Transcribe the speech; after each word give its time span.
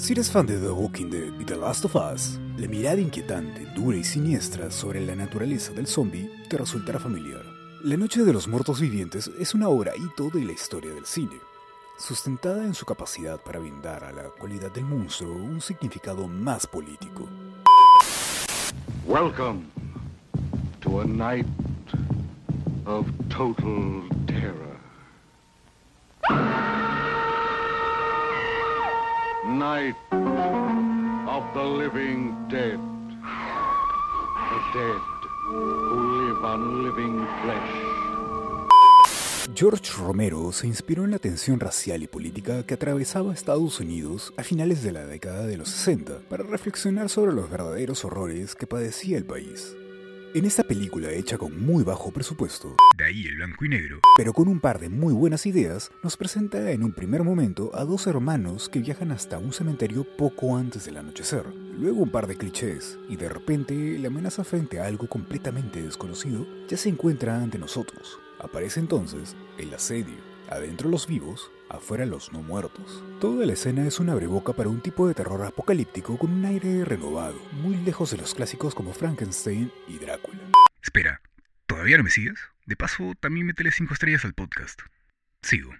Si 0.00 0.14
eres 0.14 0.30
fan 0.30 0.46
de 0.46 0.56
The 0.56 0.70
Walking 0.70 1.10
Dead 1.10 1.38
y 1.38 1.44
The 1.44 1.56
Last 1.56 1.84
of 1.84 1.94
Us, 1.94 2.40
la 2.56 2.66
mirada 2.66 2.98
inquietante, 2.98 3.66
dura 3.76 3.98
y 3.98 4.02
siniestra 4.02 4.70
sobre 4.70 5.04
la 5.04 5.14
naturaleza 5.14 5.72
del 5.72 5.86
zombie 5.86 6.30
te 6.48 6.56
resultará 6.56 6.98
familiar. 6.98 7.44
La 7.84 7.98
Noche 7.98 8.24
de 8.24 8.32
los 8.32 8.48
Muertos 8.48 8.80
Vivientes 8.80 9.30
es 9.38 9.54
una 9.54 9.68
obra 9.68 9.92
hito 9.94 10.30
de 10.30 10.42
la 10.42 10.52
historia 10.52 10.94
del 10.94 11.04
cine, 11.04 11.36
sustentada 11.98 12.64
en 12.64 12.72
su 12.72 12.86
capacidad 12.86 13.42
para 13.42 13.58
brindar 13.58 14.02
a 14.02 14.10
la 14.10 14.22
cualidad 14.30 14.72
del 14.72 14.86
monstruo 14.86 15.34
un 15.34 15.60
significado 15.60 16.26
más 16.26 16.66
político. 16.66 17.28
Welcome 19.06 19.66
to 20.80 21.02
a 21.02 21.04
night 21.04 21.46
of 22.86 23.06
total 23.28 24.08
terror. 24.26 24.69
Night 29.60 29.94
of 31.28 31.44
the 31.52 31.62
living 31.62 32.34
dead. 32.48 32.80
The 34.48 34.60
dead 34.72 35.00
who 35.50 36.22
live 36.22 36.42
on 36.46 36.82
living 36.82 37.26
flesh. 37.42 37.70
George 39.54 39.90
Romero 39.98 40.50
se 40.52 40.66
inspiró 40.66 41.04
en 41.04 41.10
la 41.10 41.18
tensión 41.18 41.60
racial 41.60 42.02
y 42.02 42.06
política 42.06 42.62
que 42.64 42.72
atravesaba 42.72 43.34
Estados 43.34 43.80
Unidos 43.80 44.32
a 44.38 44.44
finales 44.44 44.82
de 44.82 44.92
la 44.92 45.04
década 45.04 45.44
de 45.44 45.58
los 45.58 45.68
60 45.68 46.20
para 46.30 46.42
reflexionar 46.42 47.10
sobre 47.10 47.34
los 47.34 47.50
verdaderos 47.50 48.06
horrores 48.06 48.54
que 48.54 48.66
padecía 48.66 49.18
el 49.18 49.26
país. 49.26 49.74
En 50.32 50.44
esta 50.44 50.62
película 50.62 51.10
hecha 51.10 51.36
con 51.36 51.60
muy 51.60 51.82
bajo 51.82 52.12
presupuesto, 52.12 52.76
de 52.96 53.04
ahí 53.04 53.26
el 53.26 53.34
blanco 53.34 53.64
y 53.64 53.68
negro, 53.68 53.98
pero 54.16 54.32
con 54.32 54.46
un 54.46 54.60
par 54.60 54.78
de 54.78 54.88
muy 54.88 55.12
buenas 55.12 55.44
ideas, 55.44 55.90
nos 56.04 56.16
presenta 56.16 56.70
en 56.70 56.84
un 56.84 56.92
primer 56.92 57.24
momento 57.24 57.72
a 57.74 57.84
dos 57.84 58.06
hermanos 58.06 58.68
que 58.68 58.78
viajan 58.78 59.10
hasta 59.10 59.38
un 59.38 59.52
cementerio 59.52 60.04
poco 60.04 60.56
antes 60.56 60.84
del 60.84 60.98
anochecer. 60.98 61.44
Luego 61.76 62.02
un 62.02 62.10
par 62.10 62.28
de 62.28 62.36
clichés, 62.36 62.96
y 63.08 63.16
de 63.16 63.28
repente 63.28 63.98
la 63.98 64.06
amenaza 64.06 64.44
frente 64.44 64.78
a 64.78 64.86
algo 64.86 65.08
completamente 65.08 65.82
desconocido 65.82 66.46
ya 66.68 66.76
se 66.76 66.90
encuentra 66.90 67.42
ante 67.42 67.58
nosotros. 67.58 68.20
Aparece 68.38 68.78
entonces 68.78 69.34
el 69.58 69.74
asedio. 69.74 70.14
Adentro 70.50 70.88
los 70.88 71.06
vivos, 71.06 71.48
afuera 71.68 72.04
los 72.04 72.32
no 72.32 72.42
muertos. 72.42 73.04
Toda 73.20 73.46
la 73.46 73.52
escena 73.52 73.86
es 73.86 74.00
una 74.00 74.16
breboca 74.16 74.52
para 74.52 74.68
un 74.68 74.80
tipo 74.80 75.06
de 75.06 75.14
terror 75.14 75.40
apocalíptico 75.44 76.18
con 76.18 76.32
un 76.32 76.44
aire 76.44 76.84
renovado, 76.84 77.36
muy 77.52 77.76
lejos 77.76 78.10
de 78.10 78.16
los 78.16 78.34
clásicos 78.34 78.74
como 78.74 78.92
Frankenstein 78.92 79.70
y 79.86 79.98
Drácula. 79.98 80.40
Espera, 80.82 81.22
¿todavía 81.66 81.98
no 81.98 82.02
me 82.02 82.10
sigues? 82.10 82.40
De 82.66 82.74
paso, 82.74 83.12
también 83.20 83.46
métele 83.46 83.70
5 83.70 83.94
estrellas 83.94 84.24
al 84.24 84.34
podcast. 84.34 84.80
Sigo. 85.40 85.70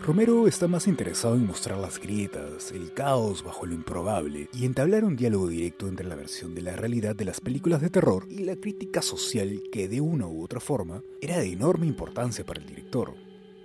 Romero 0.00 0.46
está 0.46 0.68
más 0.68 0.86
interesado 0.86 1.34
en 1.34 1.44
mostrar 1.44 1.78
las 1.78 1.98
grietas, 1.98 2.70
el 2.70 2.94
caos 2.94 3.42
bajo 3.42 3.66
lo 3.66 3.74
improbable 3.74 4.48
y 4.52 4.64
entablar 4.64 5.04
un 5.04 5.16
diálogo 5.16 5.48
directo 5.48 5.88
entre 5.88 6.06
la 6.06 6.14
versión 6.14 6.54
de 6.54 6.62
la 6.62 6.76
realidad 6.76 7.16
de 7.16 7.24
las 7.24 7.40
películas 7.40 7.80
de 7.80 7.90
terror 7.90 8.28
y 8.30 8.44
la 8.44 8.54
crítica 8.54 9.02
social 9.02 9.60
que 9.72 9.88
de 9.88 10.00
una 10.00 10.28
u 10.28 10.44
otra 10.44 10.60
forma 10.60 11.02
era 11.20 11.38
de 11.38 11.50
enorme 11.50 11.88
importancia 11.88 12.46
para 12.46 12.60
el 12.60 12.68
director. 12.68 13.16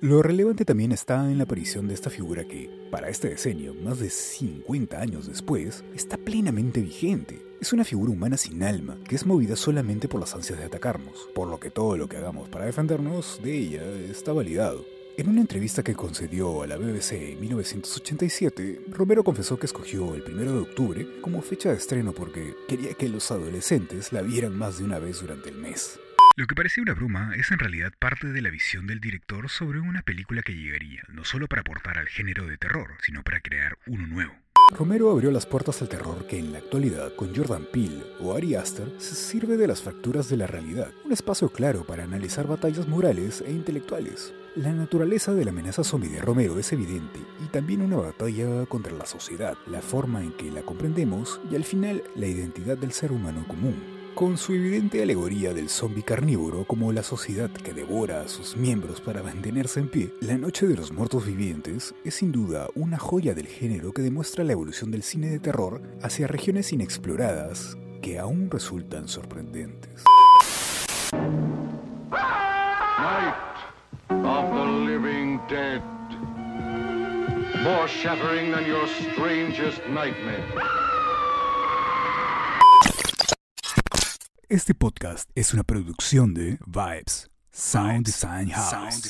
Lo 0.06 0.22
relevante 0.22 0.66
también 0.66 0.92
está 0.92 1.32
en 1.32 1.40
la 1.40 1.46
aparición 1.46 1.88
de 1.88 1.96
esta 1.96 2.12
figura 2.12 2.44
que, 2.44 2.70
para 2.92 3.10
este 3.10 3.28
decenio, 3.30 3.74
más 3.74 3.98
de 3.98 4.12
50 4.12 5.02
años 5.02 5.26
después, 5.26 5.84
está 5.96 6.16
plenamente 6.16 6.80
vigente. 6.80 7.42
Es 7.60 7.74
una 7.74 7.84
figura 7.84 8.12
humana 8.12 8.38
sin 8.38 8.62
alma, 8.62 9.00
que 9.10 9.16
es 9.16 9.26
movida 9.26 9.56
solamente 9.56 10.08
por 10.08 10.20
las 10.20 10.36
ansias 10.36 10.60
de 10.60 10.66
atacarnos, 10.66 11.28
por 11.34 11.48
lo 11.48 11.60
que 11.60 11.72
todo 11.72 11.98
lo 11.98 12.08
que 12.08 12.18
hagamos 12.18 12.50
para 12.50 12.66
defendernos 12.66 13.40
de 13.44 13.58
ella 13.58 13.82
está 14.08 14.32
validado. 14.32 14.86
En 15.18 15.28
una 15.28 15.42
entrevista 15.42 15.82
que 15.82 15.96
concedió 15.96 16.62
a 16.62 16.68
la 16.68 16.78
BBC 16.78 17.14
en 17.14 17.42
1987, 17.42 18.82
Romero 18.90 19.24
confesó 19.24 19.58
que 19.58 19.66
escogió 19.66 20.14
el 20.14 20.22
1 20.22 20.52
de 20.52 20.60
octubre 20.60 21.08
como 21.22 21.42
fecha 21.42 21.70
de 21.70 21.78
estreno 21.78 22.12
porque 22.12 22.54
quería 22.68 22.94
que 22.94 23.10
los 23.10 23.32
adolescentes 23.32 24.14
la 24.14 24.22
vieran 24.22 24.56
más 24.56 24.78
de 24.78 24.84
una 24.84 25.00
vez 25.00 25.22
durante 25.22 25.50
el 25.50 25.56
mes. 25.56 25.98
Lo 26.38 26.48
que 26.48 26.56
parecía 26.56 26.84
una 26.84 26.94
broma 26.94 27.32
es 27.38 27.50
en 27.52 27.60
realidad 27.60 27.94
parte 27.98 28.28
de 28.28 28.42
la 28.42 28.50
visión 28.50 28.88
del 28.88 29.00
director 29.00 29.50
sobre 29.50 29.80
una 29.80 30.02
película 30.02 30.42
que 30.42 30.54
llegaría 30.54 31.02
no 31.08 31.24
solo 31.24 31.48
para 31.48 31.62
aportar 31.62 31.98
al 31.98 32.10
género 32.10 32.46
de 32.46 32.58
terror, 32.58 32.98
sino 33.00 33.24
para 33.24 33.40
crear 33.40 33.78
uno 33.88 34.06
nuevo. 34.06 34.34
Romero 34.78 35.10
abrió 35.12 35.32
las 35.32 35.46
puertas 35.46 35.82
al 35.82 35.88
terror 35.88 36.28
que 36.28 36.38
en 36.38 36.52
la 36.52 36.58
actualidad, 36.58 37.16
con 37.16 37.34
Jordan 37.34 37.66
Peele 37.72 38.04
o 38.20 38.36
Ari 38.36 38.56
Aster, 38.56 38.92
se 38.98 39.16
sirve 39.16 39.56
de 39.56 39.68
las 39.68 39.82
fracturas 39.82 40.28
de 40.28 40.36
la 40.36 40.46
realidad, 40.46 40.92
un 41.06 41.14
espacio 41.14 41.48
claro 41.48 41.86
para 41.86 42.04
analizar 42.04 42.48
batallas 42.48 42.86
morales 42.86 43.42
e 43.48 43.52
intelectuales. 43.52 44.34
La 44.58 44.74
naturaleza 44.74 45.34
de 45.34 45.46
la 45.46 45.52
amenaza 45.52 45.86
zombie 45.86 46.10
de 46.10 46.20
Romero 46.20 46.60
es 46.60 46.74
evidente 46.74 47.20
y 47.46 47.48
también 47.48 47.82
una 47.82 47.96
batalla 47.96 48.66
contra 48.66 48.92
la 48.92 49.06
sociedad, 49.06 49.56
la 49.68 49.82
forma 49.82 50.22
en 50.22 50.34
que 50.34 50.52
la 50.52 50.64
comprendemos 50.64 51.40
y 51.50 51.56
al 51.56 51.64
final 51.64 52.04
la 52.16 52.28
identidad 52.28 52.78
del 52.78 52.92
ser 52.92 53.14
humano 53.14 53.46
común 53.48 53.95
con 54.16 54.38
su 54.38 54.54
evidente 54.54 55.04
alegoría 55.04 55.54
del 55.54 55.68
zombi 55.68 56.02
carnívoro 56.02 56.64
como 56.64 56.94
la 56.94 57.04
sociedad 57.04 57.52
que 57.52 57.74
devora 57.74 58.22
a 58.22 58.30
sus 58.30 58.56
miembros 58.56 59.02
para 59.02 59.22
mantenerse 59.22 59.82
en 59.82 59.90
pie, 59.90 60.14
La 60.22 60.38
Noche 60.38 60.66
de 60.68 60.76
los 60.78 60.94
Muertos 60.94 61.26
Vivientes 61.26 61.94
es 62.06 62.16
sin 62.16 62.32
duda 62.32 62.68
una 62.76 62.98
joya 62.98 63.34
del 63.34 63.48
género 63.48 63.92
que 63.92 64.02
demuestra 64.02 64.46
la 64.46 64.54
evolución 64.54 64.90
del 64.90 65.04
cine 65.04 65.28
de 65.28 65.40
terror 65.40 65.82
hacia 66.02 66.28
regiones 66.28 66.72
inexploradas 66.72 67.78
que 68.02 68.18
aún 68.18 68.50
resultan 68.50 69.10
sorprendentes. 69.10 70.06
Night 72.98 73.36
of 74.10 74.88
the 74.88 75.54
dead. 75.54 75.82
More 77.64 77.88
shattering 77.88 78.52
than 78.52 78.66
your 78.66 78.88
strangest 78.88 79.86
nightmare. 79.90 80.95
Este 84.48 84.76
podcast 84.76 85.28
es 85.34 85.56
una 85.56 85.64
producción 85.64 86.36
de 86.36 86.60
Vibes, 86.68 87.32
Sound 87.52 88.06
Design 88.06 88.52
House. 88.52 89.02